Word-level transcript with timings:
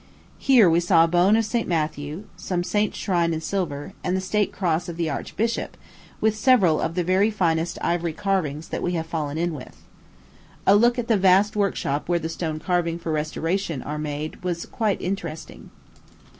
Here 0.39 0.67
we 0.67 0.79
saw 0.79 1.03
a 1.03 1.07
bone 1.07 1.35
of 1.35 1.45
St. 1.45 1.67
Matthew 1.67 2.23
some 2.35 2.63
saint's 2.63 2.97
shrine 2.97 3.35
in 3.35 3.39
silver, 3.41 3.93
and 4.03 4.17
the 4.17 4.19
state 4.19 4.51
cross 4.51 4.89
of 4.89 4.97
the 4.97 5.11
archbishop, 5.11 5.77
with 6.19 6.35
several 6.35 6.81
of 6.81 6.95
the 6.95 7.03
very 7.03 7.29
finest 7.29 7.77
ivory 7.83 8.13
carvings 8.13 8.69
that 8.69 8.81
we 8.81 8.93
have 8.93 9.05
fallen 9.05 9.37
in 9.37 9.53
with. 9.53 9.77
A 10.65 10.75
look 10.75 10.97
at 10.97 11.07
the 11.07 11.17
vast 11.17 11.55
workshop 11.55 12.09
where 12.09 12.17
the 12.17 12.29
stone 12.29 12.57
carvings 12.59 13.03
for 13.03 13.11
restoration 13.11 13.83
are 13.83 13.99
made 13.99 14.43
was 14.43 14.65
quite 14.65 14.99
interesting. 14.99 15.69